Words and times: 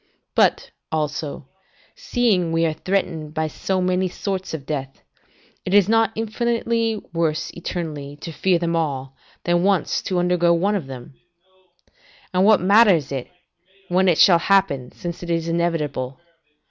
but, 0.33 0.71
also, 0.91 1.47
seeing 1.95 2.51
we 2.51 2.65
are 2.65 2.73
threatened 2.73 3.35
by 3.35 3.47
so 3.47 3.79
many 3.79 4.07
sorts 4.09 4.51
of 4.51 4.65
death, 4.65 5.03
is 5.63 5.85
it 5.85 5.91
not 5.91 6.11
infinitely 6.15 6.99
worse 7.13 7.51
eternally 7.53 8.15
to 8.19 8.31
fear 8.31 8.57
them 8.57 8.75
all, 8.75 9.15
than 9.43 9.61
once 9.61 10.01
to 10.01 10.17
undergo 10.17 10.51
one 10.55 10.73
of 10.73 10.87
them? 10.87 11.13
And 12.33 12.43
what 12.43 12.59
matters 12.61 13.11
it, 13.11 13.27
when 13.89 14.07
it 14.07 14.17
shall 14.17 14.39
happen, 14.39 14.91
since 14.91 15.21
it 15.21 15.29
is 15.29 15.47
inevitable? 15.47 16.19